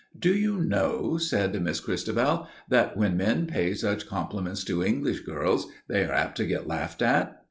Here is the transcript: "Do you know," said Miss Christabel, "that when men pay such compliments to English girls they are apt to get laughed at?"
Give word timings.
"Do 0.17 0.33
you 0.35 0.57
know," 0.61 1.19
said 1.19 1.61
Miss 1.61 1.79
Christabel, 1.79 2.47
"that 2.67 2.97
when 2.97 3.17
men 3.17 3.45
pay 3.45 3.75
such 3.75 4.07
compliments 4.07 4.63
to 4.63 4.83
English 4.83 5.19
girls 5.19 5.67
they 5.87 6.03
are 6.03 6.11
apt 6.13 6.37
to 6.37 6.47
get 6.47 6.65
laughed 6.65 7.03
at?" 7.03 7.37